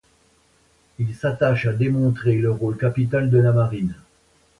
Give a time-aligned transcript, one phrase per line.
[0.97, 3.93] Il s'attache à démontrer le rôle capital de la marine.